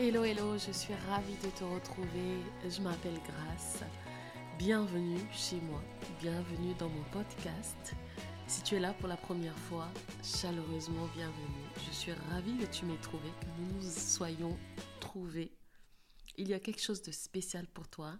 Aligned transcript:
Hello, 0.00 0.22
hello, 0.22 0.56
je 0.56 0.70
suis 0.70 0.94
ravie 1.08 1.34
de 1.42 1.50
te 1.50 1.64
retrouver. 1.64 2.38
Je 2.68 2.80
m'appelle 2.80 3.18
Grace. 3.26 3.82
Bienvenue 4.56 5.18
chez 5.32 5.60
moi, 5.62 5.82
bienvenue 6.20 6.72
dans 6.74 6.88
mon 6.88 7.02
podcast. 7.10 7.96
Si 8.46 8.62
tu 8.62 8.76
es 8.76 8.78
là 8.78 8.94
pour 8.94 9.08
la 9.08 9.16
première 9.16 9.58
fois, 9.58 9.88
chaleureusement 10.22 11.08
bienvenue. 11.16 11.66
Je 11.84 11.90
suis 11.92 12.12
ravie 12.12 12.56
que 12.58 12.66
tu 12.66 12.84
m'aies 12.84 13.00
trouvé, 13.00 13.28
que 13.40 13.60
nous 13.60 13.72
nous 13.74 13.90
soyons 13.90 14.56
trouvés. 15.00 15.50
Il 16.36 16.46
y 16.46 16.54
a 16.54 16.60
quelque 16.60 16.80
chose 16.80 17.02
de 17.02 17.10
spécial 17.10 17.66
pour 17.66 17.88
toi 17.88 18.16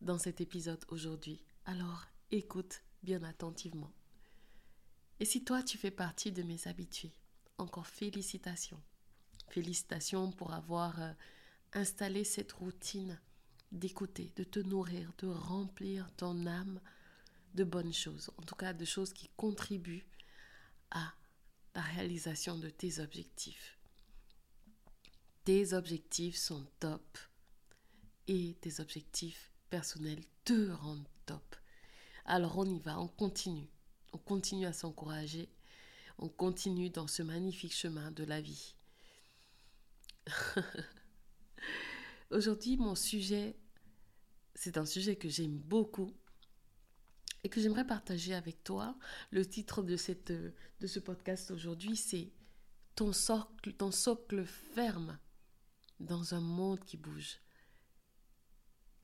dans 0.00 0.18
cet 0.18 0.40
épisode 0.40 0.84
aujourd'hui. 0.88 1.44
Alors 1.66 2.04
écoute 2.32 2.82
bien 3.04 3.22
attentivement. 3.22 3.92
Et 5.20 5.24
si 5.24 5.44
toi 5.44 5.62
tu 5.62 5.78
fais 5.78 5.92
partie 5.92 6.32
de 6.32 6.42
mes 6.42 6.66
habitués, 6.66 7.14
encore 7.58 7.86
félicitations. 7.86 8.82
Félicitations 9.52 10.32
pour 10.32 10.54
avoir 10.54 10.98
euh, 10.98 11.12
installé 11.74 12.24
cette 12.24 12.52
routine 12.52 13.20
d'écouter, 13.70 14.32
de 14.36 14.44
te 14.44 14.60
nourrir, 14.60 15.12
de 15.18 15.26
remplir 15.26 16.10
ton 16.16 16.46
âme 16.46 16.80
de 17.54 17.62
bonnes 17.62 17.92
choses, 17.92 18.30
en 18.38 18.42
tout 18.44 18.54
cas 18.54 18.72
de 18.72 18.86
choses 18.86 19.12
qui 19.12 19.28
contribuent 19.36 20.06
à 20.90 21.12
la 21.74 21.82
réalisation 21.82 22.58
de 22.58 22.70
tes 22.70 22.98
objectifs. 22.98 23.78
Tes 25.44 25.74
objectifs 25.74 26.36
sont 26.36 26.66
top 26.80 27.18
et 28.28 28.56
tes 28.62 28.80
objectifs 28.80 29.52
personnels 29.68 30.24
te 30.46 30.70
rendent 30.70 31.08
top. 31.26 31.56
Alors 32.24 32.56
on 32.56 32.64
y 32.64 32.78
va, 32.78 32.98
on 32.98 33.08
continue. 33.08 33.68
On 34.14 34.18
continue 34.18 34.64
à 34.64 34.72
s'encourager. 34.72 35.50
On 36.16 36.30
continue 36.30 36.88
dans 36.88 37.06
ce 37.06 37.22
magnifique 37.22 37.74
chemin 37.74 38.12
de 38.12 38.24
la 38.24 38.40
vie. 38.40 38.74
Aujourd'hui, 42.30 42.76
mon 42.76 42.94
sujet, 42.94 43.56
c'est 44.54 44.76
un 44.76 44.86
sujet 44.86 45.16
que 45.16 45.28
j'aime 45.28 45.58
beaucoup 45.58 46.14
et 47.44 47.48
que 47.48 47.60
j'aimerais 47.60 47.86
partager 47.86 48.34
avec 48.34 48.62
toi. 48.64 48.96
Le 49.30 49.46
titre 49.46 49.82
de, 49.82 49.96
cette, 49.96 50.32
de 50.32 50.86
ce 50.86 51.00
podcast 51.00 51.50
aujourd'hui, 51.50 51.96
c'est 51.96 52.32
ton 52.94 53.12
socle, 53.12 53.72
ton 53.72 53.90
socle 53.90 54.44
ferme 54.44 55.18
dans 56.00 56.34
un 56.34 56.40
monde 56.40 56.84
qui 56.84 56.96
bouge. 56.96 57.40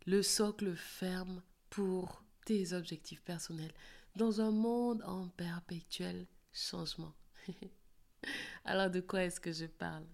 Le 0.06 0.22
socle 0.22 0.75
ferme 0.75 1.42
pour 1.71 2.25
tes 2.44 2.72
objectifs 2.72 3.22
personnels 3.22 3.75
dans 4.16 4.41
un 4.41 4.50
monde 4.50 5.03
en 5.04 5.28
perpétuel 5.28 6.26
changement. 6.53 7.15
Alors 8.65 8.91
de 8.91 9.00
quoi 9.00 9.25
est-ce 9.25 9.41
que 9.41 9.53
je 9.53 9.66
parle? 9.66 10.06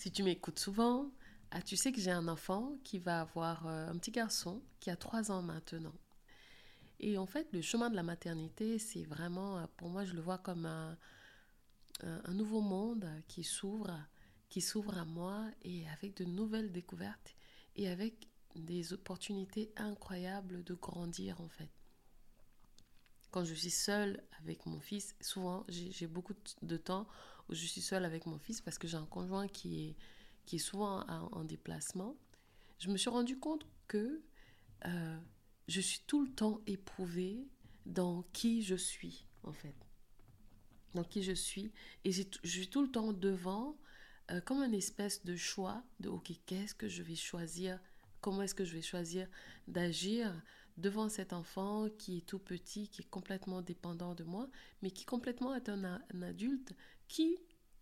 Si 0.00 0.10
tu 0.10 0.22
m'écoutes 0.22 0.58
souvent, 0.58 1.10
ah, 1.50 1.60
tu 1.60 1.76
sais 1.76 1.92
que 1.92 2.00
j'ai 2.00 2.10
un 2.10 2.26
enfant 2.26 2.78
qui 2.84 2.98
va 2.98 3.20
avoir 3.20 3.66
euh, 3.66 3.90
un 3.90 3.98
petit 3.98 4.10
garçon 4.10 4.62
qui 4.80 4.88
a 4.88 4.96
trois 4.96 5.30
ans 5.30 5.42
maintenant. 5.42 5.92
Et 7.00 7.18
en 7.18 7.26
fait, 7.26 7.46
le 7.52 7.60
chemin 7.60 7.90
de 7.90 7.96
la 7.96 8.02
maternité, 8.02 8.78
c'est 8.78 9.04
vraiment, 9.04 9.58
euh, 9.58 9.66
pour 9.76 9.90
moi, 9.90 10.06
je 10.06 10.14
le 10.14 10.22
vois 10.22 10.38
comme 10.38 10.64
un, 10.64 10.96
un 12.02 12.32
nouveau 12.32 12.62
monde 12.62 13.06
qui 13.28 13.44
s'ouvre, 13.44 13.94
qui 14.48 14.62
s'ouvre 14.62 14.96
à 14.96 15.04
moi 15.04 15.44
et 15.64 15.86
avec 15.90 16.16
de 16.16 16.24
nouvelles 16.24 16.72
découvertes 16.72 17.34
et 17.76 17.86
avec 17.86 18.26
des 18.54 18.94
opportunités 18.94 19.70
incroyables 19.76 20.64
de 20.64 20.72
grandir 20.72 21.42
en 21.42 21.48
fait. 21.48 21.68
Quand 23.30 23.44
je 23.44 23.52
suis 23.52 23.70
seule 23.70 24.22
avec 24.40 24.64
mon 24.64 24.80
fils, 24.80 25.14
souvent 25.20 25.66
j'ai 25.68 26.06
beaucoup 26.06 26.34
de 26.62 26.76
temps 26.78 27.06
je 27.50 27.66
suis 27.66 27.80
seule 27.80 28.04
avec 28.04 28.26
mon 28.26 28.38
fils 28.38 28.60
parce 28.60 28.78
que 28.78 28.88
j'ai 28.88 28.96
un 28.96 29.06
conjoint 29.06 29.48
qui 29.48 29.88
est, 29.88 29.96
qui 30.46 30.56
est 30.56 30.60
souvent 30.60 31.04
en, 31.08 31.44
déplacement, 31.44 32.16
je 32.78 32.88
me 32.90 32.96
suis 32.96 33.10
rendu 33.10 33.38
compte 33.38 33.66
que 33.88 34.22
euh, 34.86 35.18
je 35.68 35.80
suis 35.80 36.00
tout 36.06 36.24
le 36.24 36.30
temps 36.30 36.60
éprouvée 36.66 37.46
dans 37.86 38.22
qui 38.32 38.62
je 38.62 38.74
suis, 38.74 39.26
en 39.42 39.52
fait. 39.52 39.74
Dans 40.94 41.04
qui 41.04 41.22
je 41.22 41.32
suis. 41.32 41.72
Et 42.04 42.12
je 42.12 42.24
suis 42.44 42.68
tout 42.68 42.82
le 42.82 42.90
temps 42.90 43.12
devant, 43.12 43.76
euh, 44.30 44.40
comme 44.40 44.62
une 44.62 44.74
espèce 44.74 45.24
de 45.24 45.36
choix 45.36 45.82
de, 46.00 46.08
OK, 46.08 46.32
qu'est-ce 46.46 46.74
que 46.74 46.88
je 46.88 47.02
vais 47.02 47.14
choisir? 47.14 47.78
Comment 48.20 48.42
est-ce 48.42 48.54
que 48.54 48.64
je 48.64 48.74
vais 48.74 48.82
choisir 48.82 49.28
d'agir? 49.68 50.42
Devant 50.80 51.08
cet 51.08 51.32
enfant 51.32 51.88
qui 51.98 52.18
est 52.18 52.26
tout 52.26 52.38
petit, 52.38 52.88
qui 52.88 53.02
est 53.02 53.10
complètement 53.10 53.62
dépendant 53.62 54.14
de 54.14 54.24
moi, 54.24 54.48
mais 54.82 54.90
qui 54.90 55.04
complètement 55.04 55.54
est 55.54 55.68
un, 55.68 56.00
adulte 56.22 56.74
qui, 57.08 57.38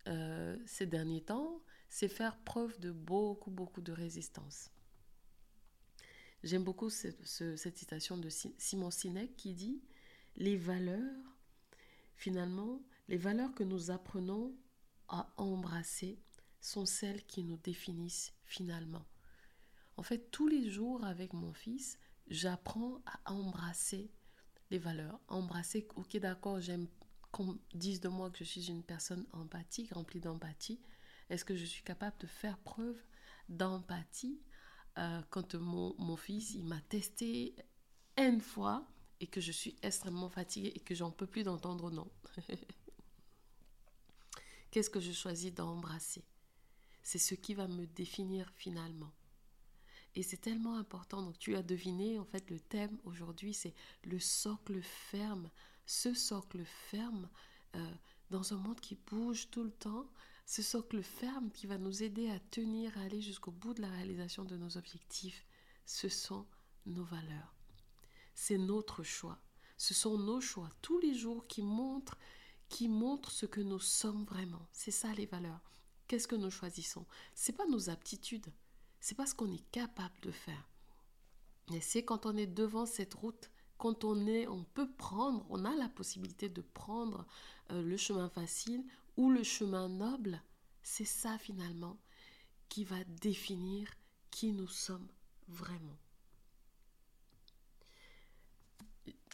euh, 0.07 0.57
ces 0.65 0.85
derniers 0.85 1.21
temps, 1.21 1.61
sait 1.89 2.07
faire 2.07 2.37
preuve 2.37 2.79
de 2.79 2.91
beaucoup, 2.91 3.51
beaucoup 3.51 3.81
de 3.81 3.91
résistance. 3.91 4.71
J'aime 6.43 6.63
beaucoup 6.63 6.89
cette, 6.89 7.25
citation 7.77 8.17
de 8.17 8.29
Simon 8.29 8.91
Sinek 8.91 9.35
qui 9.35 9.53
dit 9.53 9.81
Les 10.37 10.55
valeurs, 10.55 11.37
finalement, 12.15 12.81
les 13.07 13.17
valeurs 13.17 13.53
que 13.53 13.63
nous 13.63 13.91
apprenons 13.91 14.55
à 15.07 15.33
embrasser 15.37 16.19
sont 16.61 16.85
celles 16.85 17.25
qui 17.25 17.43
nous 17.43 17.57
définissent 17.57 18.33
finalement. 18.45 19.05
En 19.97 20.03
fait, 20.03 20.31
tous 20.31 20.47
les 20.47 20.69
jours 20.69 21.03
avec 21.03 21.33
mon 21.33 21.51
fils, 21.51 21.97
j'apprends 22.29 23.01
à 23.05 23.31
embrasser 23.31 24.11
les 24.71 24.79
valeurs. 24.79 25.19
Embrasser, 25.27 25.87
ok 25.95 26.17
d'accord, 26.17 26.59
j'aime 26.61 26.87
qu'on 27.31 27.57
dise 27.73 27.99
de 28.01 28.09
moi 28.09 28.29
que 28.29 28.39
je 28.39 28.43
suis 28.43 28.69
une 28.69 28.83
personne 28.83 29.25
empathique, 29.33 29.93
remplie 29.93 30.19
d'empathie 30.19 30.79
Est-ce 31.29 31.45
que 31.45 31.55
je 31.55 31.65
suis 31.65 31.83
capable 31.83 32.17
de 32.19 32.27
faire 32.27 32.57
preuve 32.57 32.97
d'empathie 33.49 34.41
euh, 34.97 35.21
quand 35.29 35.55
mon, 35.55 36.17
fils 36.17 36.55
il 36.55 36.65
m'a 36.65 36.81
testé 36.81 37.55
une 38.17 38.41
fois 38.41 38.87
et 39.19 39.27
que 39.27 39.41
je 39.41 39.51
suis 39.51 39.75
extrêmement 39.81 40.29
fatiguée 40.29 40.71
et 40.75 40.79
que 40.79 40.95
j'en 40.95 41.11
peux 41.11 41.27
plus 41.27 41.43
d'entendre 41.43 41.91
non? 41.91 42.09
Qu'est-ce 44.71 44.89
que 44.89 44.99
je 44.99 45.11
choisis 45.11 45.53
d'embrasser? 45.53 46.23
C'est 47.01 47.17
ce 47.17 47.35
qui 47.35 47.53
va 47.53 47.67
me 47.67 47.85
définir 47.87 48.49
finalement. 48.55 49.11
Et 50.15 50.23
c'est 50.23 50.37
tellement 50.37 50.77
important. 50.77 51.21
Donc 51.21 51.37
tu 51.39 51.55
as 51.55 51.63
deviné, 51.63 52.19
en 52.19 52.25
fait, 52.25 52.49
le 52.49 52.59
thème 52.59 52.97
aujourd'hui, 53.03 53.53
c'est 53.53 53.73
le 54.03 54.19
socle 54.19 54.81
ferme 54.81 55.49
ce 55.89 56.13
socle 56.13 56.63
ferme 56.65 57.27
euh, 57.75 57.93
dans 58.29 58.53
un 58.53 58.57
monde 58.57 58.79
qui 58.79 58.93
bouge 58.93 59.49
tout 59.49 59.63
le 59.63 59.71
temps, 59.71 60.07
ce 60.45 60.61
socle 60.61 61.01
ferme 61.01 61.49
qui 61.49 61.65
va 61.65 61.79
nous 61.79 62.03
aider 62.03 62.29
à 62.29 62.39
tenir, 62.39 62.95
à 62.95 63.01
aller 63.01 63.21
jusqu'au 63.21 63.49
bout 63.49 63.73
de 63.73 63.81
la 63.81 63.89
réalisation 63.89 64.43
de 64.43 64.55
nos 64.55 64.77
objectifs, 64.77 65.47
ce 65.87 66.07
sont 66.07 66.45
nos 66.85 67.05
valeurs. 67.05 67.55
C'est 68.35 68.59
notre 68.59 69.01
choix. 69.01 69.39
Ce 69.77 69.95
sont 69.95 70.19
nos 70.19 70.41
choix 70.41 70.69
tous 70.83 70.99
les 70.99 71.15
jours 71.15 71.47
qui 71.47 71.63
montrent, 71.63 72.19
qui 72.67 72.87
montrent 72.87 73.31
ce 73.31 73.47
que 73.47 73.61
nous 73.61 73.79
sommes 73.79 74.25
vraiment. 74.25 74.67
C'est 74.71 74.91
ça 74.91 75.11
les 75.13 75.25
valeurs. 75.25 75.71
Qu'est-ce 76.07 76.27
que 76.27 76.35
nous 76.35 76.51
choisissons? 76.51 77.07
C'est 77.33 77.57
pas 77.57 77.65
nos 77.65 77.89
aptitudes. 77.89 78.53
C'est 78.99 79.15
pas 79.15 79.25
ce 79.25 79.35
qu'on 79.35 79.51
est 79.51 79.71
capable 79.71 80.19
de 80.21 80.31
faire. 80.31 80.69
Mais 81.69 81.81
c'est 81.81 82.03
quand 82.03 82.25
on 82.25 82.35
est 82.35 82.47
devant 82.47 82.85
cette 82.85 83.13
route 83.13 83.51
quand 83.79 84.03
on 84.03 84.27
est, 84.27 84.45
on 84.47 84.65
peut 84.65 84.91
prendre, 84.91 85.45
on 85.49 85.63
a 85.63 85.73
la 85.75 85.87
possibilité 85.87 86.49
de 86.49 86.61
prendre 86.61 87.25
euh, 87.71 87.81
le 87.81 87.95
chemin 87.95 88.29
facile 88.29 88.83
ou 89.15 89.31
le 89.31 89.41
chemin 89.41 89.87
noble. 89.87 90.43
C'est 90.83 91.05
ça 91.05 91.37
finalement 91.37 91.97
qui 92.67 92.83
va 92.83 93.01
définir 93.05 93.89
qui 94.31 94.51
nous 94.51 94.67
sommes 94.67 95.07
vraiment. 95.47 95.97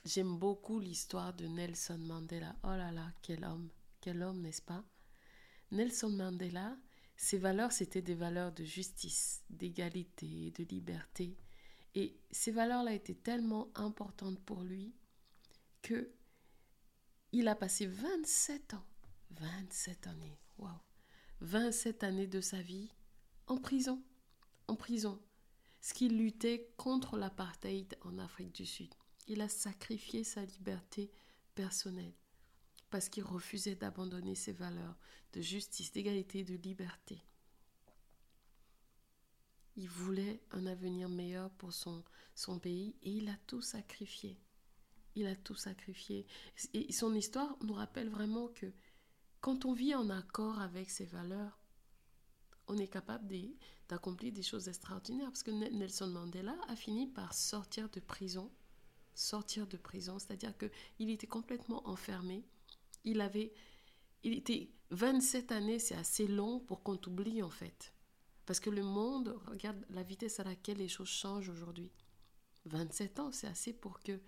J'aime 0.05 0.37
beaucoup 0.37 0.79
l'histoire 0.79 1.33
de 1.33 1.47
Nelson 1.47 1.97
Mandela. 1.97 2.55
Oh 2.63 2.67
là 2.67 2.91
là, 2.91 3.11
quel 3.23 3.43
homme, 3.43 3.69
quel 3.99 4.21
homme, 4.21 4.41
n'est-ce 4.41 4.61
pas? 4.61 4.83
Nelson 5.71 6.11
Mandela, 6.11 6.77
ses 7.17 7.37
valeurs, 7.37 7.71
c'était 7.71 8.01
des 8.01 8.15
valeurs 8.15 8.51
de 8.51 8.63
justice, 8.63 9.43
d'égalité, 9.49 10.51
de 10.51 10.63
liberté. 10.65 11.37
Et 11.93 12.19
ces 12.31 12.51
valeurs-là 12.51 12.93
étaient 12.93 13.13
tellement 13.15 13.69
importantes 13.75 14.39
pour 14.43 14.63
lui 14.63 14.93
que 15.81 16.11
il 17.31 17.47
a 17.47 17.55
passé 17.55 17.85
27 17.85 18.73
ans, 18.75 18.85
27 19.31 20.07
années, 20.07 20.39
waouh, 20.57 20.71
27 21.41 22.03
années 22.03 22.27
de 22.27 22.41
sa 22.41 22.61
vie 22.61 22.89
en 23.47 23.57
prison, 23.57 24.01
en 24.67 24.75
prison, 24.75 25.21
ce 25.81 25.93
qui 25.93 26.09
luttait 26.09 26.73
contre 26.77 27.17
l'apartheid 27.17 27.97
en 28.01 28.17
Afrique 28.19 28.55
du 28.55 28.65
Sud. 28.65 28.93
Il 29.27 29.41
a 29.41 29.49
sacrifié 29.49 30.23
sa 30.23 30.43
liberté 30.43 31.11
personnelle 31.55 32.13
parce 32.95 33.09
qu'il 33.09 33.25
refusait 33.25 33.75
d'abandonner 33.75 34.35
ses 34.35 34.53
valeurs 34.53 34.95
de 35.33 35.41
justice, 35.41 35.91
d'égalité 35.91 36.45
de 36.45 36.55
liberté. 36.55 37.21
Il 39.75 39.89
voulait 39.89 40.41
un 40.51 40.65
avenir 40.65 41.09
meilleur 41.09 41.49
pour 41.55 41.73
son, 41.73 42.05
son 42.35 42.57
pays 42.57 42.95
et 43.03 43.11
il 43.11 43.27
a 43.27 43.35
tout 43.47 43.59
sacrifié. 43.59 44.39
Il 45.13 45.27
a 45.27 45.35
tout 45.35 45.55
sacrifié. 45.55 46.25
Et 46.73 46.93
son 46.93 47.13
histoire 47.15 47.57
nous 47.63 47.73
rappelle 47.73 48.07
vraiment 48.07 48.47
que 48.47 48.71
quand 49.41 49.65
on 49.65 49.73
vit 49.73 49.93
en 49.93 50.09
accord 50.09 50.61
avec 50.61 50.89
ses 50.89 51.03
valeurs, 51.03 51.59
on 52.67 52.77
est 52.77 52.87
capable 52.87 53.27
d'accomplir 53.89 54.31
des 54.31 54.41
choses 54.41 54.69
extraordinaires. 54.69 55.31
Parce 55.31 55.43
que 55.43 55.51
Nelson 55.51 56.07
Mandela 56.07 56.55
a 56.69 56.77
fini 56.77 57.07
par 57.07 57.33
sortir 57.33 57.89
de 57.89 57.99
prison. 57.99 58.49
Sortir 59.15 59.67
de 59.67 59.75
prison, 59.75 60.17
c'est-à-dire 60.17 60.53
qu'il 60.57 61.09
était 61.09 61.27
complètement 61.27 61.85
enfermé. 61.89 62.45
Il 63.05 63.21
avait. 63.21 63.53
Il 64.23 64.33
était 64.33 64.69
27 64.91 65.51
années, 65.51 65.79
c'est 65.79 65.95
assez 65.95 66.27
long 66.27 66.59
pour 66.59 66.83
qu'on 66.83 66.97
t'oublie 66.97 67.41
en 67.41 67.49
fait. 67.49 67.93
Parce 68.45 68.59
que 68.59 68.69
le 68.69 68.83
monde, 68.83 69.39
regarde 69.47 69.83
la 69.89 70.03
vitesse 70.03 70.39
à 70.39 70.43
laquelle 70.43 70.77
les 70.77 70.87
choses 70.87 71.09
changent 71.09 71.49
aujourd'hui. 71.49 71.91
27 72.65 73.19
ans, 73.19 73.31
c'est 73.31 73.47
assez 73.47 73.73
pour 73.73 73.99
que 73.99 74.19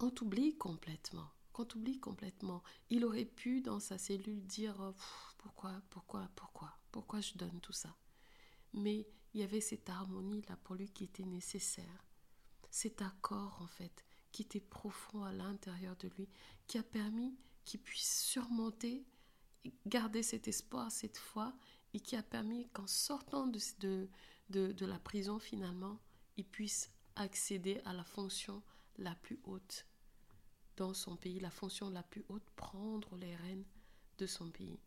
on 0.00 0.10
t'oublie 0.10 0.56
complètement. 0.56 1.30
Qu'on 1.52 1.64
t'oublie 1.64 2.00
complètement. 2.00 2.62
Il 2.88 3.04
aurait 3.04 3.26
pu 3.26 3.60
dans 3.60 3.78
sa 3.78 3.98
cellule 3.98 4.46
dire 4.46 4.76
oh, 4.80 4.94
pourquoi, 5.38 5.82
pourquoi, 5.90 6.28
pourquoi, 6.34 6.78
pourquoi 6.90 7.20
je 7.20 7.34
donne 7.34 7.60
tout 7.60 7.72
ça? 7.72 7.94
Mais 8.72 9.06
il 9.34 9.40
y 9.40 9.44
avait 9.44 9.60
cette 9.60 9.88
harmonie 9.88 10.42
là 10.48 10.56
pour 10.64 10.74
lui 10.74 10.88
qui 10.90 11.04
était 11.04 11.24
nécessaire. 11.24 12.06
Cet 12.70 13.02
accord 13.02 13.60
en 13.60 13.66
fait 13.66 14.04
qui 14.32 14.42
était 14.42 14.60
profond 14.60 15.22
à 15.22 15.32
l'intérieur 15.32 15.94
de 15.96 16.08
lui, 16.08 16.28
qui 16.66 16.78
a 16.78 16.82
permis 16.82 17.36
qu'il 17.64 17.80
puisse 17.80 18.22
surmonter, 18.22 19.04
garder 19.86 20.22
cet 20.22 20.48
espoir, 20.48 20.90
cette 20.90 21.18
foi, 21.18 21.54
et 21.94 22.00
qui 22.00 22.16
a 22.16 22.22
permis 22.22 22.68
qu'en 22.70 22.86
sortant 22.86 23.46
de, 23.46 24.08
la 24.48 24.98
prison 24.98 25.38
finalement, 25.38 26.00
il 26.36 26.46
puisse 26.46 26.90
accéder 27.16 27.80
à 27.84 27.92
la 27.92 28.04
fonction 28.04 28.62
la 28.96 29.14
plus 29.14 29.38
haute 29.44 29.86
dans 30.76 30.94
son 30.94 31.16
pays, 31.16 31.38
la 31.38 31.50
fonction 31.50 31.90
la 31.90 32.02
plus 32.02 32.24
haute, 32.30 32.48
prendre 32.56 33.14
les 33.16 33.36
rênes 33.36 33.64
de 34.18 34.26
son 34.26 34.50
pays. 34.50 34.80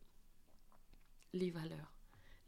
Les 1.33 1.51
valeurs. 1.51 1.94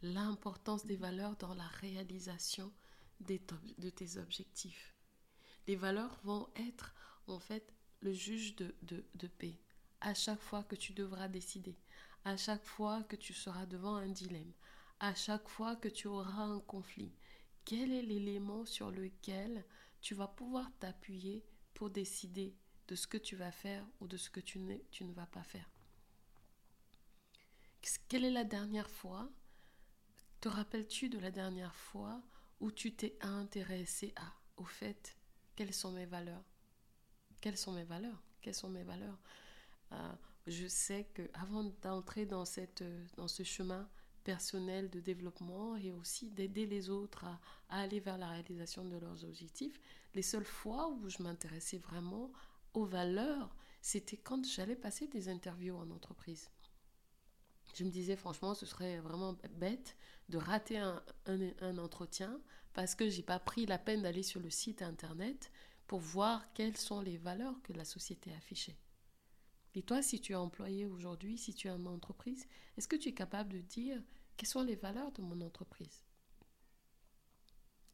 L'importance 0.01 0.85
des 0.85 0.95
valeurs 0.95 1.35
dans 1.37 1.53
la 1.53 1.67
réalisation 1.67 2.73
de 3.19 3.89
tes 3.89 4.17
objectifs. 4.17 4.96
Les 5.67 5.75
valeurs 5.75 6.17
vont 6.23 6.49
être 6.55 6.95
en 7.27 7.39
fait 7.39 7.73
le 7.99 8.13
juge 8.13 8.55
de, 8.55 9.27
paix 9.27 9.59
à 9.99 10.13
chaque 10.13 10.41
fois 10.41 10.63
que 10.63 10.75
tu 10.75 10.93
devras 10.93 11.27
décider, 11.27 11.77
à 12.23 12.37
chaque 12.37 12.65
fois 12.65 13.03
que 13.03 13.15
tu 13.15 13.33
seras 13.33 13.65
devant 13.65 13.95
un 13.95 14.07
dilemme, 14.07 14.53
à 14.99 15.13
chaque 15.13 15.49
fois 15.49 15.75
que 15.75 15.89
tu 15.89 16.07
auras 16.07 16.43
un 16.43 16.59
conflit. 16.61 17.13
Quel 17.65 17.91
est 17.91 18.01
l'élément 18.01 18.65
sur 18.65 18.91
lequel 18.91 19.65
tu 19.99 20.15
vas 20.15 20.27
pouvoir 20.27 20.71
t'appuyer 20.79 21.43
pour 21.73 21.89
décider 21.89 22.55
de 22.87 22.95
ce 22.95 23.07
que 23.07 23.17
tu 23.17 23.35
vas 23.35 23.51
faire 23.51 23.85
ou 23.99 24.07
de 24.07 24.15
ce 24.15 24.29
que 24.29 24.39
tu 24.39 24.59
ne, 24.59 24.77
tu 24.91 25.03
ne 25.03 25.13
vas 25.13 25.25
pas 25.25 25.43
faire? 25.43 25.69
Quelle 28.07 28.23
est 28.23 28.31
la 28.31 28.45
dernière 28.45 28.89
fois? 28.89 29.29
Te 30.39 30.47
rappelles-tu 30.47 31.09
de 31.09 31.19
la 31.19 31.31
dernière 31.31 31.75
fois 31.75 32.21
où 32.61 32.71
tu 32.71 32.95
t'es 32.95 33.17
intéressé 33.21 34.13
à, 34.15 34.33
au 34.55 34.65
fait, 34.65 35.16
quelles 35.57 35.73
sont 35.73 35.91
mes 35.91 36.05
valeurs? 36.05 36.43
Quelles 37.41 37.57
sont 37.57 37.73
mes 37.73 37.83
valeurs? 37.83 38.21
Quelles 38.41 38.55
sont 38.55 38.69
mes 38.69 38.83
valeurs? 38.83 39.19
Euh, 39.91 40.13
Je 40.45 40.67
sais 40.67 41.05
que 41.13 41.23
avant 41.33 41.65
d'entrer 41.81 42.25
dans, 42.25 42.45
cette, 42.45 42.83
dans 43.17 43.27
ce 43.27 43.43
chemin 43.43 43.89
personnel 44.23 44.89
de 44.89 44.99
développement 44.99 45.75
et 45.75 45.91
aussi 45.91 46.29
d'aider 46.29 46.67
les 46.67 46.89
autres 46.89 47.25
à, 47.25 47.39
aller 47.69 47.99
vers 47.99 48.17
la 48.17 48.29
réalisation 48.29 48.85
de 48.85 48.97
leurs 48.97 49.25
objectifs, 49.25 49.79
les 50.13 50.21
seules 50.21 50.45
fois 50.45 50.89
où 50.89 51.09
je 51.09 51.23
m'intéressais 51.23 51.79
vraiment 51.79 52.31
aux 52.73 52.85
valeurs, 52.85 53.55
c'était 53.81 54.17
quand 54.17 54.45
j'allais 54.45 54.75
passer 54.75 55.07
des 55.07 55.27
interviews 55.27 55.75
en 55.75 55.89
entreprise. 55.89 56.51
Je 57.73 57.83
me 57.83 57.89
disais 57.89 58.15
franchement, 58.15 58.53
ce 58.53 58.65
serait 58.65 58.99
vraiment 58.99 59.35
bête 59.51 59.95
de 60.29 60.37
rater 60.37 60.77
un, 60.77 61.01
un, 61.25 61.77
entretien 61.77 62.39
parce 62.77 62.93
que 62.93 63.09
j'ai 63.09 63.23
pas 63.23 63.39
pris 63.39 63.65
la 63.65 63.79
peine 63.79 64.03
d'aller 64.03 64.21
sur 64.21 64.39
le 64.39 64.51
site 64.51 64.83
internet 64.83 65.51
pour 65.87 65.99
voir 65.99 66.53
quelles 66.53 66.77
sont 66.77 67.01
les 67.01 67.17
valeurs 67.17 67.59
que 67.63 67.73
la 67.73 67.83
société 67.83 68.31
a 68.31 68.37
affichées. 68.37 68.77
Et 69.73 69.81
toi, 69.81 70.03
si 70.03 70.21
tu 70.21 70.33
es 70.33 70.35
employé 70.35 70.85
aujourd'hui, 70.85 71.39
si 71.39 71.55
tu 71.55 71.69
es 71.69 71.71
en 71.71 71.87
entreprise, 71.87 72.45
est-ce 72.77 72.87
que 72.87 72.95
tu 72.95 73.09
es 73.09 73.13
capable 73.15 73.53
de 73.53 73.61
dire 73.61 73.99
quelles 74.37 74.47
sont 74.47 74.61
les 74.61 74.75
valeurs 74.75 75.11
de 75.13 75.23
mon 75.23 75.41
entreprise? 75.41 76.03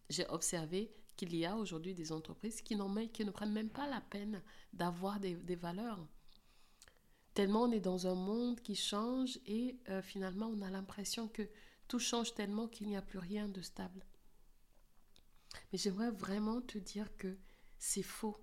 J'ai 0.09 0.27
observé 0.27 0.91
qu'il 1.15 1.33
y 1.33 1.45
a 1.45 1.55
aujourd'hui 1.55 1.95
des 1.95 2.11
entreprises 2.11 2.61
qui, 2.61 2.77
qui, 3.13 3.23
ne 3.23 3.31
prennent 3.31 3.53
même 3.53 3.69
pas 3.69 3.87
la 3.87 4.01
peine 4.01 4.41
d'avoir 4.73 5.21
des, 5.21 5.55
valeurs. 5.55 6.05
Tellement 7.33 7.63
on 7.63 7.71
est 7.71 7.79
dans 7.79 8.05
un 8.05 8.15
monde 8.15 8.59
qui 8.59 8.75
change 8.75 9.39
et 9.45 9.77
euh, 9.87 10.01
finalement 10.01 10.47
on 10.47 10.61
a 10.61 10.69
l'impression 10.69 11.29
que 11.29 11.47
tout 11.87 11.99
change 11.99 12.33
tellement 12.35 12.67
qu'il 12.67 12.89
n'y 12.89 12.97
a 12.97 13.01
plus 13.01 13.19
rien 13.19 13.47
de 13.47 13.61
stable. 13.61 14.05
J'aimerais 15.73 16.11
vraiment 16.11 16.61
te 16.61 16.77
dire 16.77 17.15
que 17.17 17.37
c'est 17.77 18.03
faux. 18.03 18.37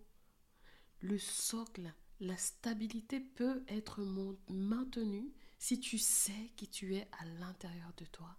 Le 1.00 1.18
socle, 1.18 1.94
la 2.18 2.36
stabilité 2.36 3.20
peut 3.20 3.64
être 3.68 4.02
maintenue 4.48 5.32
si 5.58 5.80
tu 5.80 5.98
sais 5.98 6.52
qui 6.56 6.68
tu 6.68 6.96
es 6.96 7.08
à 7.20 7.24
l'intérieur 7.24 7.92
de 7.96 8.04
toi, 8.04 8.36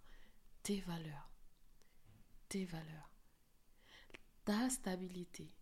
tes 0.62 0.80
valeurs. 0.82 1.30
Tes 2.48 2.64
valeurs 2.64 3.12
ta 4.44 4.70
stabilité. 4.70 5.54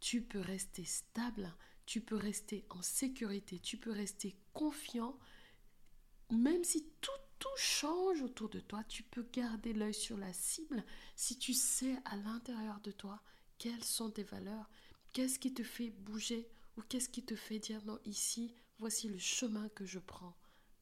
Tu 0.00 0.22
peux 0.22 0.40
rester 0.40 0.84
stable, 0.84 1.54
tu 1.86 2.00
peux 2.00 2.16
rester 2.16 2.66
en 2.70 2.82
sécurité, 2.82 3.58
tu 3.58 3.76
peux 3.76 3.92
rester 3.92 4.36
confiant, 4.52 5.18
même 6.30 6.64
si 6.64 6.90
tout, 7.00 7.10
tout 7.38 7.56
change 7.56 8.22
autour 8.22 8.48
de 8.48 8.60
toi, 8.60 8.82
tu 8.84 9.02
peux 9.02 9.26
garder 9.32 9.72
l'œil 9.72 9.94
sur 9.94 10.16
la 10.16 10.32
cible. 10.32 10.84
Si 11.16 11.38
tu 11.38 11.52
sais 11.52 11.96
à 12.04 12.16
l'intérieur 12.16 12.80
de 12.80 12.90
toi 12.90 13.20
quelles 13.58 13.84
sont 13.84 14.10
tes 14.10 14.22
valeurs, 14.22 14.68
qu'est-ce 15.12 15.38
qui 15.38 15.54
te 15.54 15.62
fait 15.62 15.90
bouger 15.90 16.48
ou 16.76 16.82
qu'est-ce 16.82 17.08
qui 17.08 17.24
te 17.24 17.36
fait 17.36 17.58
dire 17.58 17.84
non, 17.84 17.98
ici, 18.04 18.54
voici 18.78 19.08
le 19.08 19.18
chemin 19.18 19.68
que 19.70 19.84
je 19.84 19.98
prends. 19.98 20.36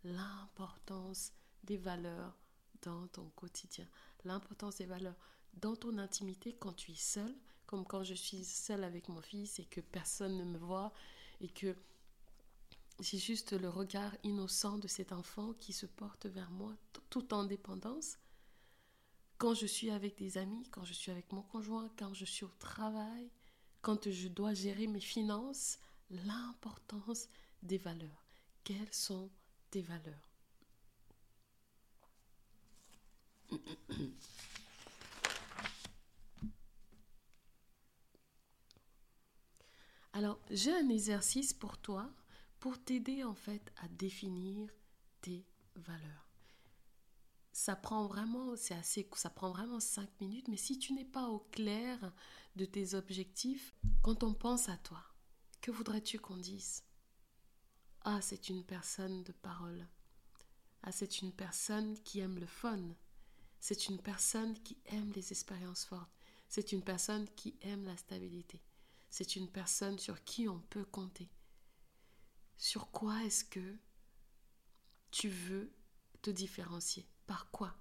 L'importance 0.04 1.32
des 1.64 1.76
valeurs 1.76 2.38
dans 2.82 3.06
ton 3.08 3.28
quotidien, 3.30 3.86
l'importance 4.24 4.76
des 4.76 4.86
valeurs 4.86 5.16
dans 5.54 5.76
ton 5.76 5.98
intimité 5.98 6.54
quand 6.54 6.72
tu 6.72 6.92
es 6.92 6.96
seul, 6.96 7.34
comme 7.66 7.84
quand 7.84 8.02
je 8.02 8.14
suis 8.14 8.44
seule 8.44 8.84
avec 8.84 9.08
mon 9.08 9.20
fils 9.20 9.58
et 9.58 9.64
que 9.64 9.80
personne 9.80 10.36
ne 10.36 10.44
me 10.44 10.58
voit 10.58 10.92
et 11.40 11.48
que 11.48 11.76
j'ai 13.00 13.18
juste 13.18 13.52
le 13.52 13.68
regard 13.68 14.14
innocent 14.22 14.78
de 14.78 14.88
cet 14.88 15.12
enfant 15.12 15.52
qui 15.54 15.72
se 15.72 15.86
porte 15.86 16.26
vers 16.26 16.50
moi 16.50 16.76
tout 17.10 17.32
en 17.34 17.44
dépendance. 17.44 18.18
Quand 19.38 19.54
je 19.54 19.66
suis 19.66 19.90
avec 19.90 20.16
des 20.16 20.38
amis, 20.38 20.68
quand 20.70 20.84
je 20.84 20.92
suis 20.92 21.10
avec 21.10 21.32
mon 21.32 21.42
conjoint, 21.42 21.90
quand 21.98 22.14
je 22.14 22.24
suis 22.24 22.44
au 22.44 22.52
travail, 22.58 23.30
quand 23.80 24.08
je 24.08 24.28
dois 24.28 24.54
gérer 24.54 24.86
mes 24.86 25.00
finances, 25.00 25.78
l'importance 26.10 27.28
des 27.62 27.78
valeurs. 27.78 28.24
Quelles 28.64 28.94
sont 28.94 29.30
tes 29.70 29.82
valeurs? 29.82 30.28
Alors, 40.14 40.38
j'ai 40.50 40.72
un 40.72 40.90
exercice 40.90 41.52
pour 41.54 41.78
toi 41.78 42.10
pour 42.62 42.78
t'aider 42.78 43.24
en 43.24 43.34
fait 43.34 43.72
à 43.78 43.88
définir 43.88 44.70
tes 45.20 45.44
valeurs. 45.74 46.28
ça 47.50 47.74
prend 47.74 48.06
vraiment, 48.06 48.54
c'est 48.54 48.74
assez, 48.74 49.08
ça 49.16 49.30
prend 49.30 49.50
vraiment 49.50 49.80
cinq 49.80 50.08
minutes, 50.20 50.46
mais 50.46 50.56
si 50.56 50.78
tu 50.78 50.92
n'es 50.92 51.04
pas 51.04 51.26
au 51.26 51.40
clair 51.50 52.12
de 52.54 52.64
tes 52.64 52.94
objectifs, 52.94 53.74
quand 54.00 54.22
on 54.22 54.32
pense 54.32 54.68
à 54.68 54.76
toi, 54.76 55.02
que 55.60 55.72
voudrais-tu 55.72 56.20
qu'on 56.20 56.36
dise? 56.36 56.84
Ah, 58.02 58.20
c'est 58.22 58.48
une 58.48 58.62
personne 58.64 59.24
de 59.24 59.32
parole. 59.32 59.88
Ah, 60.84 60.92
c'est 60.92 61.20
une 61.20 61.32
personne 61.32 61.98
qui 62.04 62.20
aime 62.20 62.38
le 62.38 62.46
fun. 62.46 62.94
C'est 63.58 63.88
une 63.88 63.98
personne 64.00 64.56
qui 64.62 64.78
aime 64.86 65.10
les 65.16 65.32
expériences 65.32 65.84
fortes. 65.84 66.12
C'est 66.48 66.70
une 66.70 66.82
personne 66.82 67.28
qui 67.34 67.56
aime 67.62 67.86
la 67.86 67.96
stabilité. 67.96 68.62
C'est 69.10 69.34
une 69.34 69.50
personne 69.50 69.98
sur 69.98 70.22
qui 70.22 70.48
on 70.48 70.60
peut 70.60 70.84
compter. 70.84 71.28
Sur 72.62 72.92
quoi 72.92 73.24
est-ce 73.24 73.44
que 73.44 73.76
tu 75.10 75.28
veux 75.28 75.72
te 76.22 76.30
différencier? 76.30 77.08
Par 77.26 77.50
quoi? 77.50 77.74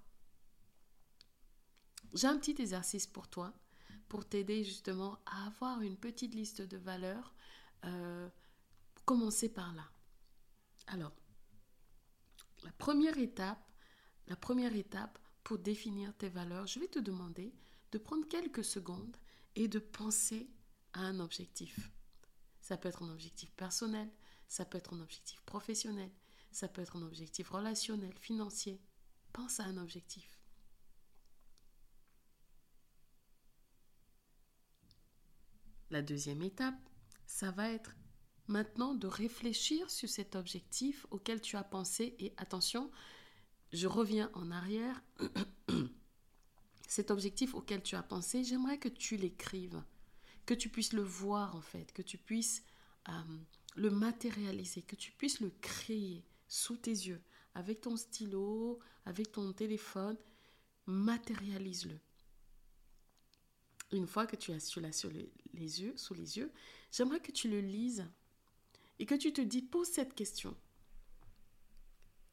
J'ai 2.14 2.26
un 2.26 2.36
petit 2.36 2.60
exercice 2.60 3.06
pour 3.06 3.28
toi, 3.28 3.54
pour 4.08 4.28
t'aider 4.28 4.64
justement 4.64 5.20
à 5.24 5.46
avoir 5.46 5.82
une 5.82 5.96
petite 5.96 6.34
liste 6.34 6.62
de 6.62 6.76
valeurs. 6.78 7.32
Euh, 7.84 8.28
commencer 9.04 9.48
par 9.48 9.72
là. 9.72 9.88
Alors, 10.88 11.14
la 12.64 12.72
première 12.72 13.18
étape, 13.18 13.64
la 14.26 14.34
première 14.34 14.74
étape 14.74 15.16
pour 15.44 15.58
définir 15.58 16.12
tes 16.16 16.28
valeurs, 16.28 16.66
je 16.66 16.80
vais 16.80 16.88
te 16.88 16.98
demander 16.98 17.54
de 17.92 17.98
prendre 17.98 18.26
quelques 18.26 18.64
secondes 18.64 19.16
et 19.54 19.68
de 19.68 19.78
penser 19.78 20.50
à 20.92 21.02
un 21.02 21.20
objectif. 21.20 21.92
Ça 22.60 22.76
peut 22.76 22.88
être 22.88 23.04
un 23.04 23.10
objectif 23.10 23.52
personnel, 23.52 24.10
ça 24.52 24.66
peut 24.66 24.76
être 24.76 24.92
un 24.92 25.00
objectif 25.00 25.40
professionnel, 25.46 26.10
ça 26.50 26.68
peut 26.68 26.82
être 26.82 26.96
un 26.96 27.02
objectif 27.02 27.48
relationnel, 27.48 28.12
financier. 28.18 28.82
Pense 29.32 29.60
à 29.60 29.64
un 29.64 29.78
objectif. 29.78 30.38
La 35.88 36.02
deuxième 36.02 36.42
étape, 36.42 36.78
ça 37.26 37.50
va 37.50 37.70
être 37.70 37.96
maintenant 38.46 38.92
de 38.92 39.06
réfléchir 39.06 39.90
sur 39.90 40.10
cet 40.10 40.36
objectif 40.36 41.06
auquel 41.10 41.40
tu 41.40 41.56
as 41.56 41.64
pensé 41.64 42.14
et 42.18 42.34
attention, 42.36 42.90
je 43.72 43.86
reviens 43.86 44.30
en 44.34 44.50
arrière. 44.50 45.02
cet 46.88 47.10
objectif 47.10 47.54
auquel 47.54 47.82
tu 47.82 47.96
as 47.96 48.02
pensé, 48.02 48.44
j'aimerais 48.44 48.78
que 48.78 48.90
tu 48.90 49.16
l'écrives, 49.16 49.82
que 50.44 50.52
tu 50.52 50.68
puisses 50.68 50.92
le 50.92 51.00
voir 51.00 51.56
en 51.56 51.62
fait, 51.62 51.90
que 51.94 52.02
tu 52.02 52.18
puisses 52.18 52.62
euh, 53.08 53.12
le 53.74 53.90
matérialiser, 53.90 54.82
que 54.82 54.96
tu 54.96 55.12
puisses 55.12 55.40
le 55.40 55.50
créer 55.60 56.24
sous 56.48 56.76
tes 56.76 56.90
yeux, 56.90 57.22
avec 57.54 57.80
ton 57.80 57.96
stylo, 57.96 58.78
avec 59.04 59.32
ton 59.32 59.52
téléphone, 59.52 60.16
matérialise-le. 60.86 61.98
Une 63.92 64.06
fois 64.06 64.26
que 64.26 64.36
tu 64.36 64.52
as 64.52 64.60
cela 64.60 64.90
sous 64.92 65.10
les 65.10 65.80
yeux, 65.82 66.52
j'aimerais 66.90 67.20
que 67.20 67.32
tu 67.32 67.48
le 67.48 67.60
lises 67.60 68.06
et 68.98 69.06
que 69.06 69.14
tu 69.14 69.32
te 69.32 69.40
dis, 69.40 69.62
pose 69.62 69.88
cette 69.88 70.14
question. 70.14 70.56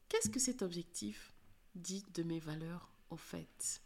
Qu'est-ce 0.08 0.30
que 0.30 0.40
cet 0.40 0.62
objectif 0.62 1.34
dit 1.74 2.04
de 2.14 2.22
mes 2.22 2.40
valeurs 2.40 2.90
au 3.10 3.16
fait? 3.16 3.82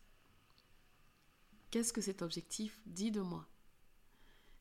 Qu'est-ce 1.71 1.93
que 1.93 2.01
cet 2.01 2.23
objectif 2.23 2.81
dit 2.87 3.11
de 3.11 3.21
moi? 3.21 3.49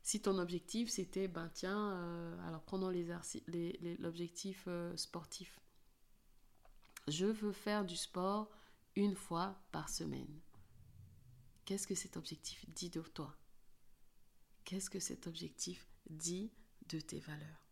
Si 0.04 0.22
ton 0.22 0.38
objectif 0.38 0.90
c'était, 0.90 1.30
ben 1.30 1.50
tiens, 1.54 1.94
euh, 1.94 2.48
alors 2.48 2.62
prenons 2.62 2.92
l'objectif 4.00 4.66
euh, 4.68 4.96
sportif. 4.98 5.60
Je 7.08 7.26
veux 7.26 7.54
faire 7.54 7.86
du 7.86 7.96
sport 7.96 8.52
une 8.96 9.16
fois 9.16 9.58
par 9.72 9.90
semaine. 9.90 10.42
Qu'est-ce 11.66 11.88
que 11.88 11.96
cet 11.96 12.18
objectif 12.18 12.66
dit 12.70 12.90
de 12.90 13.02
toi? 13.02 13.36
Qu'est-ce 14.66 14.90
que 14.90 15.00
cet 15.00 15.28
objectif 15.28 15.88
dit 16.10 16.52
de 16.90 17.00
tes 17.00 17.20
valeurs? 17.20 17.66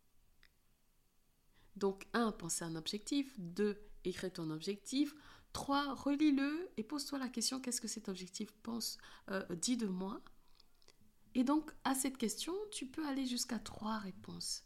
Donc, 1.76 2.06
un, 2.12 2.32
penser 2.32 2.64
à 2.64 2.68
un 2.68 2.76
objectif. 2.76 3.38
Deux, 3.38 3.78
écrire 4.04 4.32
ton 4.32 4.50
objectif. 4.50 5.14
Trois, 5.52 5.94
relis-le 5.94 6.70
et 6.78 6.82
pose-toi 6.82 7.18
la 7.18 7.28
question 7.28 7.60
qu'est-ce 7.60 7.80
que 7.80 7.88
cet 7.88 8.08
objectif 8.08 8.50
pense, 8.62 8.96
euh, 9.30 9.44
dit 9.56 9.76
de 9.76 9.86
moi? 9.86 10.22
Et 11.34 11.44
donc, 11.44 11.70
à 11.84 11.94
cette 11.94 12.18
question, 12.18 12.54
tu 12.70 12.86
peux 12.86 13.06
aller 13.06 13.26
jusqu'à 13.26 13.58
trois 13.58 13.98
réponses. 13.98 14.64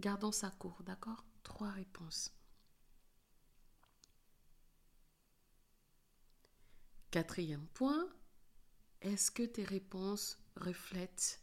Gardons 0.00 0.32
ça 0.32 0.50
court, 0.50 0.82
d'accord? 0.84 1.24
Trois 1.42 1.70
réponses. 1.70 2.32
Quatrième 7.10 7.66
point, 7.68 8.08
est-ce 9.00 9.30
que 9.30 9.44
tes 9.44 9.64
réponses 9.64 10.38
reflètent 10.56 11.40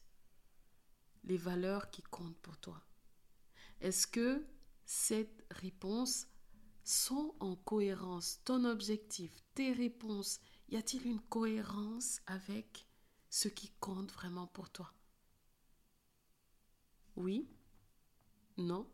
les 1.23 1.37
valeurs 1.37 1.89
qui 1.89 2.03
comptent 2.03 2.37
pour 2.37 2.57
toi? 2.57 2.81
Est-ce 3.79 4.05
que 4.05 4.45
ces 4.85 5.29
réponses 5.49 6.27
sont 6.83 7.33
en 7.39 7.55
cohérence? 7.55 8.41
Ton 8.43 8.65
objectif, 8.65 9.31
tes 9.55 9.71
réponses, 9.71 10.39
y 10.69 10.75
a-t-il 10.75 11.07
une 11.07 11.21
cohérence 11.21 12.19
avec 12.27 12.85
ce 13.33 13.47
qui 13.47 13.71
compte 13.79 14.11
vraiment 14.11 14.45
pour 14.45 14.69
toi 14.69 14.93
Oui 17.15 17.49
Non 18.57 18.87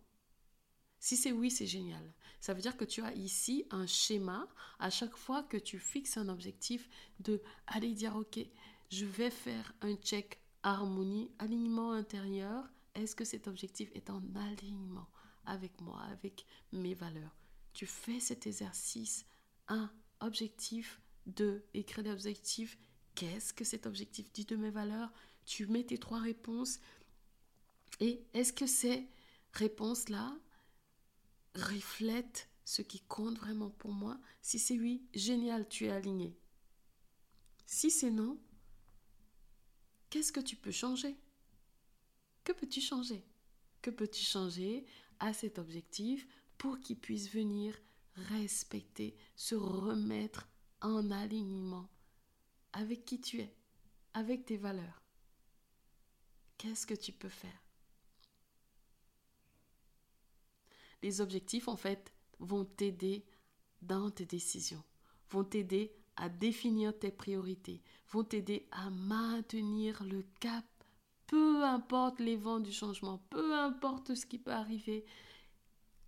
Si 0.98 1.18
c'est 1.18 1.34
oui, 1.34 1.52
c'est 1.52 1.68
génial. 1.68 2.14
Ça 2.40 2.54
veut 2.54 2.62
dire 2.62 2.78
que 2.78 2.86
tu 2.86 3.02
as 3.02 3.14
ici 3.14 3.66
un 3.70 3.86
schéma 3.86 4.48
à 4.80 4.90
chaque 4.90 5.18
fois 5.18 5.44
que 5.44 5.58
tu 5.58 5.78
fixes 5.78 6.16
un 6.16 6.30
objectif 6.30 6.90
de 7.20 7.42
aller 7.68 7.92
dire 7.92 8.16
ok, 8.16 8.40
je 8.90 9.06
vais 9.06 9.30
faire 9.30 9.74
un 9.82 9.96
check 9.96 10.42
harmonie, 10.64 11.30
alignement 11.38 11.92
intérieur. 11.92 12.64
Est-ce 12.96 13.18
que 13.18 13.26
cet 13.26 13.50
objectif 13.50 13.92
est 13.94 14.10
en 14.10 14.24
alignement 14.36 15.10
avec 15.48 15.82
moi, 15.82 16.02
avec 16.04 16.46
mes 16.72 16.94
valeurs? 16.94 17.36
Tu 17.74 17.86
fais 17.86 18.22
cet 18.22 18.48
exercice. 18.48 19.26
Un 19.68 19.92
objectif. 20.22 21.02
Deux, 21.26 21.66
écrire 21.74 22.06
l'objectif 22.06 22.78
qu'est-ce 23.20 23.54
que 23.54 23.66
cet 23.66 23.86
objectif 23.86 24.32
dit 24.32 24.46
de 24.46 24.56
mes 24.56 24.70
valeurs? 24.70 25.12
Tu 25.46 25.68
mets 25.68 25.84
tes 25.84 25.98
trois 25.98 26.22
réponses. 26.22 26.80
Et 28.00 28.24
est-ce 28.34 28.54
que 28.54 28.66
ces 28.66 29.10
réponses-là 29.52 30.38
reflètent 31.54 32.48
ce 32.64 32.82
qui 32.82 33.02
compte 33.02 33.38
vraiment 33.38 33.72
pour 33.72 33.92
moi? 33.92 34.18
Si 34.42 34.58
c'est 34.58 34.80
oui, 34.80 35.06
génial, 35.14 35.68
tu 35.68 35.86
es 35.86 35.90
aligné. 35.90 36.38
Si 37.66 37.92
c'est 37.92 38.10
non, 38.10 38.40
qu'est-ce 40.10 40.32
que 40.32 40.40
tu 40.40 40.56
peux 40.56 40.72
changer? 40.72 41.20
Que 42.46 42.54
peux-tu 42.54 42.80
changer? 42.80 43.26
Que 43.82 43.90
peux-tu 43.90 44.24
changer 44.24 44.86
à 45.20 45.34
cet 45.34 45.60
objectif 45.60 46.26
pour 46.58 46.80
qu'il 46.80 46.98
puisse 46.98 47.30
venir 47.30 47.78
respecter, 48.16 49.18
se 49.36 49.56
remettre 49.56 50.48
en 50.80 51.12
alignement? 51.12 51.90
Avec 52.74 53.06
qui 53.06 53.20
tu 53.20 53.40
es, 53.40 53.54
avec 54.14 54.46
tes 54.46 54.58
valeurs. 54.58 55.02
Qu'est-ce 56.58 56.86
que 56.86 56.94
tu 56.94 57.12
peux 57.12 57.30
faire? 57.30 57.64
Les 61.02 61.22
objectifs, 61.22 61.68
en 61.68 61.78
fait, 61.78 62.14
vont 62.40 62.66
t'aider 62.66 63.24
dans 63.82 64.12
tes 64.12 64.26
décisions, 64.26 64.84
vont 65.30 65.44
t'aider 65.44 65.94
à 66.18 66.28
définir 66.28 66.98
tes 66.98 67.12
priorités, 67.12 67.82
vont 68.10 68.26
t'aider 68.26 68.68
à 68.72 68.90
maintenir 68.90 70.04
le 70.04 70.24
cap, 70.40 70.66
peu 71.28 71.64
importe 71.64 72.20
les 72.20 72.36
vents 72.36 72.60
du 72.60 72.74
changement, 72.74 73.20
peu 73.30 73.56
importe 73.58 74.16
ce 74.16 74.26
qui 74.26 74.38
peut 74.38 74.52
arriver, 74.52 75.06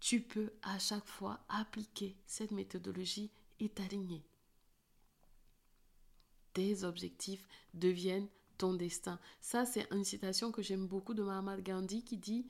tu 0.02 0.20
peux 0.20 0.52
à 0.64 0.80
chaque 0.80 1.08
fois 1.08 1.40
appliquer 1.48 2.18
cette 2.26 2.52
méthodologie 2.52 3.32
et 3.60 3.70
t'aligner 3.70 4.26
tes 6.54 6.84
objectifs 6.84 7.48
deviennent 7.74 8.28
ton 8.58 8.74
destin. 8.74 9.20
Ça, 9.40 9.66
c'est 9.66 9.88
une 9.92 10.04
citation 10.04 10.52
que 10.52 10.62
j'aime 10.62 10.88
beaucoup 10.88 11.14
de 11.14 11.24
Mahatma 11.24 11.60
Gandhi 11.62 12.04
qui 12.04 12.18
dit 12.18 12.46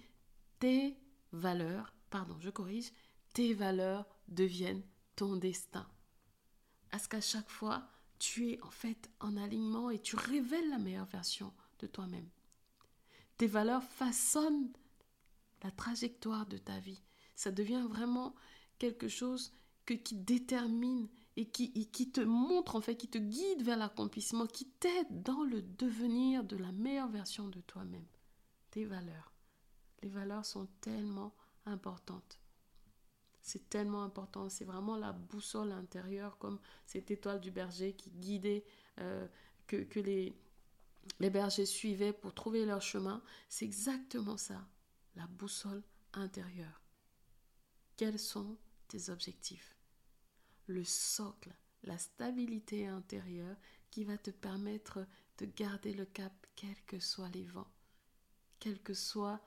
Tes 0.60 0.98
valeurs, 1.31 1.93
pardon, 2.10 2.36
je 2.39 2.50
corrige, 2.50 2.91
tes 3.34 3.53
valeurs 3.53 4.05
deviennent 4.27 4.84
ton 5.15 5.36
destin. 5.36 5.88
À 6.91 7.00
ce 7.00 7.08
qu'à 7.08 7.22
chaque 7.22 7.50
fois, 7.50 7.88
tu 8.20 8.51
es 8.51 8.62
en 8.62 8.70
fait 8.70 9.10
en 9.20 9.38
alignement 9.38 9.89
et 9.89 10.00
tu 10.00 10.15
révèles 10.15 10.70
la 10.70 10.77
meilleure 10.77 11.05
version 11.05 11.53
de 11.79 11.88
toi-même. 11.88 12.29
Tes 13.38 13.48
valeurs 13.48 13.84
façonnent 13.84 14.72
la 15.63 15.72
trajectoire 15.72 16.46
de 16.46 16.58
ta 16.58 16.79
vie. 16.79 17.01
Ça 17.36 17.51
devient 17.51 17.86
vraiment 17.89 18.36
quelque 18.77 19.08
chose 19.08 19.53
que, 19.86 19.93
qui 19.93 20.15
détermine 20.15 21.08
et 21.38 21.50
qui, 21.50 21.72
qui 21.88 22.12
te 22.12 22.22
montre, 22.22 22.76
en 22.76 22.82
fait, 22.82 22.96
qui 22.96 23.08
te 23.08 23.18
guide 23.18 23.64
vers 23.64 23.78
l'accomplissement, 23.78 24.48
qui 24.48 24.66
t'aide 24.66 25.24
dans 25.24 25.44
le 25.44 25.62
devenir 25.62 26.44
de 26.44 26.58
la 26.58 26.72
meilleure 26.72 27.10
version 27.10 27.48
de 27.48 27.62
toi-même. 27.62 28.06
Tes 28.70 28.86
valeurs. 28.86 29.32
Les 30.02 30.10
valeurs 30.10 30.46
sont 30.46 30.68
tellement 30.82 31.34
importantes. 31.66 32.40
C'est 33.42 33.70
tellement 33.70 34.04
important. 34.04 34.50
C'est 34.50 34.66
vraiment 34.66 34.98
la 34.98 35.14
boussole 35.14 35.72
intérieure, 35.72 36.38
comme 36.38 36.60
cette 36.86 37.12
étoile 37.12 37.40
du 37.40 37.52
berger 37.52 37.94
qui 37.94 38.12
guidait, 38.12 38.64
euh, 39.00 39.28
que, 39.68 39.78
que 39.78 40.00
les, 40.00 40.36
les 41.20 41.30
bergers 41.30 41.66
suivaient 41.66 42.14
pour 42.14 42.34
trouver 42.34 42.66
leur 42.66 42.82
chemin. 42.82 43.24
C'est 43.50 43.66
exactement 43.66 44.38
ça, 44.38 44.68
la 45.16 45.28
boussole 45.28 45.84
intérieure. 46.14 46.82
Quels 47.96 48.20
sont 48.20 48.58
tes 48.88 49.10
objectifs? 49.10 49.76
Le 50.72 50.86
socle, 50.86 51.54
la 51.84 51.98
stabilité 51.98 52.88
intérieure 52.88 53.58
qui 53.90 54.06
va 54.06 54.18
te 54.18 54.32
permettre 54.32 55.06
de 55.38 55.46
garder 55.46 55.94
le 55.94 56.06
cap, 56.06 56.32
quels 56.56 56.82
que 56.86 56.98
soient 56.98 57.28
les 57.28 57.44
vents, 57.44 57.68
quels 58.58 58.82
que 58.82 58.94
soient 58.94 59.42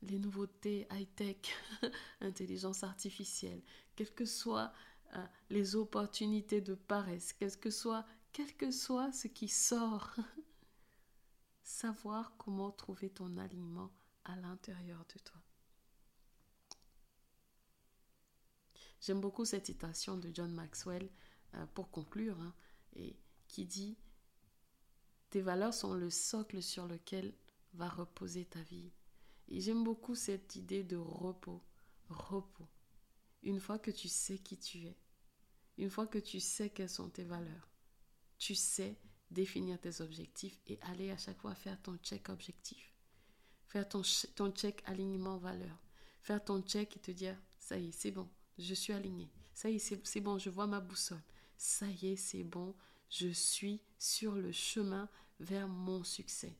les 0.00 0.18
nouveautés 0.18 0.86
high-tech, 0.90 1.54
intelligence 2.22 2.82
artificielle, 2.82 3.60
quelles 3.94 4.14
que 4.14 4.24
soient 4.24 4.72
euh, 5.16 5.26
les 5.50 5.76
opportunités 5.76 6.62
de 6.62 6.74
paresse, 6.74 7.34
quel 7.34 7.54
que 7.58 7.70
soit, 7.70 8.06
quel 8.32 8.56
que 8.56 8.70
soit 8.70 9.12
ce 9.12 9.28
qui 9.28 9.48
sort. 9.48 10.14
Savoir 11.62 12.38
comment 12.38 12.70
trouver 12.70 13.10
ton 13.10 13.36
alignement 13.36 13.90
à 14.24 14.34
l'intérieur 14.36 15.04
de 15.14 15.18
toi. 15.18 15.42
J'aime 19.04 19.20
beaucoup 19.20 19.44
cette 19.44 19.66
citation 19.66 20.16
de 20.16 20.30
John 20.32 20.50
Maxwell 20.50 21.10
euh, 21.52 21.66
pour 21.74 21.90
conclure, 21.90 22.40
hein, 22.40 22.54
et 22.96 23.14
qui 23.48 23.66
dit 23.66 23.98
Tes 25.28 25.42
valeurs 25.42 25.74
sont 25.74 25.92
le 25.92 26.08
socle 26.08 26.62
sur 26.62 26.86
lequel 26.86 27.34
va 27.74 27.90
reposer 27.90 28.46
ta 28.46 28.62
vie. 28.62 28.94
Et 29.48 29.60
j'aime 29.60 29.84
beaucoup 29.84 30.14
cette 30.14 30.56
idée 30.56 30.84
de 30.84 30.96
repos. 30.96 31.62
Repos. 32.08 32.66
Une 33.42 33.60
fois 33.60 33.78
que 33.78 33.90
tu 33.90 34.08
sais 34.08 34.38
qui 34.38 34.56
tu 34.56 34.86
es, 34.86 34.96
une 35.76 35.90
fois 35.90 36.06
que 36.06 36.18
tu 36.18 36.40
sais 36.40 36.70
quelles 36.70 36.88
sont 36.88 37.10
tes 37.10 37.24
valeurs, 37.24 37.68
tu 38.38 38.54
sais 38.54 38.98
définir 39.30 39.78
tes 39.78 40.00
objectifs 40.00 40.58
et 40.66 40.80
aller 40.80 41.10
à 41.10 41.18
chaque 41.18 41.42
fois 41.42 41.54
faire 41.54 41.80
ton 41.82 41.98
check 41.98 42.30
objectif. 42.30 42.94
Faire 43.66 43.86
ton, 43.86 44.00
ton 44.34 44.50
check 44.50 44.82
alignement 44.86 45.36
valeur. 45.36 45.78
Faire 46.22 46.42
ton 46.42 46.62
check 46.62 46.96
et 46.96 47.00
te 47.00 47.10
dire, 47.10 47.38
ça 47.58 47.76
y 47.76 47.88
est, 47.88 47.92
c'est 47.92 48.10
bon, 48.10 48.30
je 48.58 48.74
suis 48.74 48.92
aligné. 48.92 49.28
Ça 49.52 49.70
y 49.70 49.76
est, 49.76 50.04
c'est 50.04 50.20
bon, 50.20 50.38
je 50.38 50.50
vois 50.50 50.66
ma 50.66 50.80
boussole. 50.80 51.22
Ça 51.56 51.86
y 51.86 52.08
est, 52.08 52.16
c'est 52.16 52.44
bon, 52.44 52.74
je 53.08 53.28
suis 53.28 53.80
sur 53.98 54.34
le 54.34 54.52
chemin 54.52 55.08
vers 55.40 55.68
mon 55.68 56.02
succès. 56.04 56.56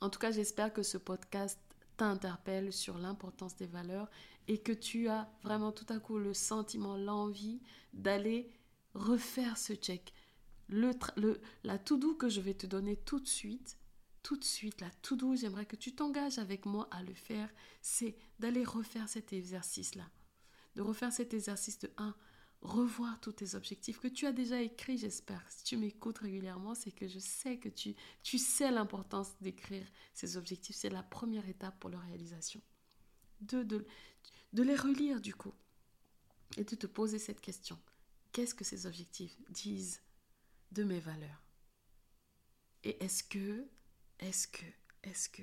En 0.00 0.10
tout 0.10 0.18
cas, 0.18 0.32
j'espère 0.32 0.72
que 0.72 0.82
ce 0.82 0.98
podcast 0.98 1.60
t'interpelle 1.96 2.72
sur 2.72 2.98
l'importance 2.98 3.56
des 3.56 3.66
valeurs 3.66 4.10
et 4.48 4.58
que 4.58 4.72
tu 4.72 5.08
as 5.08 5.30
vraiment 5.44 5.70
tout 5.70 5.86
à 5.90 6.00
coup 6.00 6.18
le 6.18 6.34
sentiment, 6.34 6.96
l'envie 6.96 7.60
d'aller 7.92 8.50
refaire 8.94 9.56
ce 9.56 9.74
check. 9.74 10.12
Le, 10.68 10.92
la 11.64 11.78
tout 11.78 11.98
doux 11.98 12.14
que 12.14 12.28
je 12.28 12.40
vais 12.40 12.54
te 12.54 12.66
donner 12.66 12.96
tout 12.96 13.20
de 13.20 13.28
suite, 13.28 13.76
tout 14.22 14.36
de 14.36 14.44
suite, 14.44 14.80
la 14.80 14.90
tout 15.02 15.16
doux, 15.16 15.36
j'aimerais 15.36 15.66
que 15.66 15.76
tu 15.76 15.94
t'engages 15.94 16.38
avec 16.38 16.66
moi 16.66 16.88
à 16.90 17.02
le 17.02 17.14
faire, 17.14 17.52
c'est 17.80 18.16
d'aller 18.38 18.64
refaire 18.64 19.08
cet 19.08 19.32
exercice-là. 19.32 20.08
De 20.76 20.82
refaire 20.82 21.12
cet 21.12 21.34
exercice 21.34 21.78
de 21.78 21.90
1, 21.96 22.14
revoir 22.62 23.20
tous 23.20 23.32
tes 23.32 23.54
objectifs 23.54 23.98
que 23.98 24.08
tu 24.08 24.26
as 24.26 24.32
déjà 24.32 24.60
écrits, 24.62 24.96
j'espère. 24.96 25.44
Si 25.50 25.64
tu 25.64 25.76
m'écoutes 25.76 26.18
régulièrement, 26.18 26.74
c'est 26.74 26.92
que 26.92 27.08
je 27.08 27.18
sais 27.18 27.58
que 27.58 27.68
tu, 27.68 27.94
tu 28.22 28.38
sais 28.38 28.70
l'importance 28.70 29.36
d'écrire 29.40 29.86
ces 30.14 30.36
objectifs. 30.36 30.76
C'est 30.76 30.88
la 30.88 31.02
première 31.02 31.48
étape 31.48 31.78
pour 31.80 31.90
leur 31.90 32.02
réalisation. 32.02 32.60
De, 33.40 33.64
de, 33.64 33.84
de 34.52 34.62
les 34.62 34.76
relire 34.76 35.20
du 35.20 35.34
coup 35.34 35.52
et 36.56 36.64
de 36.64 36.76
te 36.76 36.86
poser 36.86 37.18
cette 37.18 37.40
question. 37.40 37.78
Qu'est-ce 38.30 38.54
que 38.54 38.64
ces 38.64 38.86
objectifs 38.86 39.36
disent 39.50 40.00
de 40.70 40.84
mes 40.84 41.00
valeurs? 41.00 41.42
Et 42.84 43.02
est-ce 43.02 43.22
que, 43.22 43.66
est-ce 44.22 44.46
que, 44.46 44.64
est-ce 45.02 45.28
que 45.28 45.42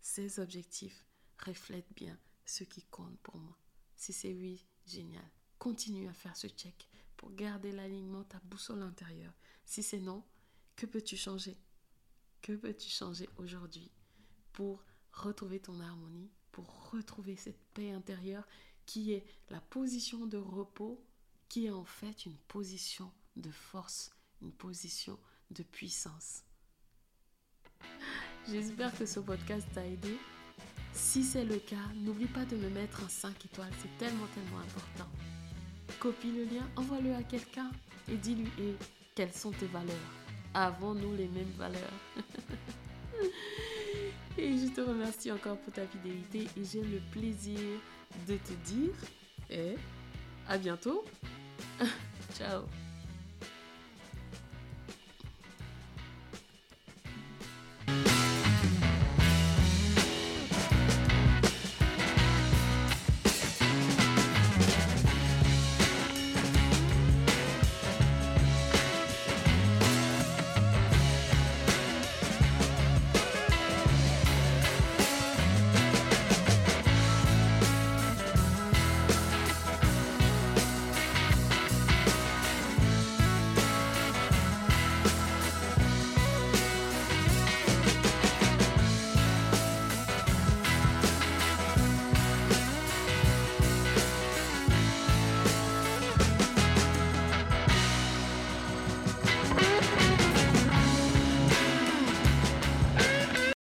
ces 0.00 0.38
objectifs 0.38 1.04
reflètent 1.44 1.92
bien 1.96 2.16
ce 2.44 2.62
qui 2.64 2.82
compte 2.84 3.18
pour 3.20 3.36
moi? 3.36 3.58
Si 3.96 4.12
c'est 4.12 4.32
oui, 4.32 4.64
génial. 4.86 5.28
Continue 5.58 6.08
à 6.08 6.14
faire 6.14 6.36
ce 6.36 6.46
check 6.46 6.88
pour 7.16 7.32
garder 7.34 7.72
l'alignement, 7.72 8.24
ta 8.24 8.38
boussole 8.44 8.82
intérieure. 8.82 9.34
Si 9.66 9.82
c'est 9.82 9.98
non, 9.98 10.24
que 10.76 10.86
peux-tu 10.86 11.16
changer? 11.16 11.58
Que 12.40 12.52
peux-tu 12.52 12.88
changer 12.88 13.28
aujourd'hui 13.36 13.90
pour 14.52 14.84
retrouver 15.12 15.60
ton 15.60 15.80
harmonie, 15.80 16.30
pour 16.52 16.90
retrouver 16.90 17.36
cette 17.36 17.60
paix 17.74 17.90
intérieure 17.90 18.46
qui 18.86 19.12
est 19.12 19.26
la 19.50 19.60
position 19.60 20.26
de 20.26 20.38
repos, 20.38 21.04
qui 21.48 21.66
est 21.66 21.70
en 21.70 21.84
fait 21.84 22.26
une 22.26 22.38
position 22.38 23.12
de 23.36 23.50
force, 23.50 24.12
une 24.40 24.52
position 24.52 25.18
de 25.50 25.64
puissance? 25.64 26.44
J'espère 28.50 28.96
que 28.96 29.06
ce 29.06 29.20
podcast 29.20 29.66
t'a 29.74 29.86
aidé. 29.86 30.16
Si 30.92 31.22
c'est 31.22 31.44
le 31.44 31.56
cas, 31.56 31.76
n'oublie 31.96 32.26
pas 32.26 32.44
de 32.44 32.56
me 32.56 32.68
mettre 32.68 33.04
un 33.04 33.08
5 33.08 33.44
étoiles, 33.44 33.72
c'est 33.80 33.98
tellement, 33.98 34.26
tellement 34.34 34.58
important. 34.58 35.08
Copie 35.98 36.32
le 36.32 36.44
lien, 36.44 36.66
envoie-le 36.76 37.14
à 37.14 37.22
quelqu'un 37.22 37.70
et 38.10 38.16
dis-lui 38.16 38.48
et 38.58 38.74
quelles 39.14 39.32
sont 39.32 39.52
tes 39.52 39.66
valeurs? 39.66 39.94
Avons-nous 40.54 41.14
les 41.16 41.28
mêmes 41.28 41.52
valeurs? 41.56 41.80
Et 44.38 44.56
je 44.56 44.68
te 44.68 44.80
remercie 44.80 45.30
encore 45.30 45.58
pour 45.58 45.72
ta 45.72 45.86
fidélité 45.86 46.46
et 46.56 46.64
j'ai 46.64 46.82
le 46.82 47.00
plaisir 47.10 47.60
de 48.26 48.36
te 48.36 48.52
dire 48.64 48.94
et 49.50 49.74
à 50.48 50.56
bientôt. 50.56 51.04
Ciao 52.34 52.62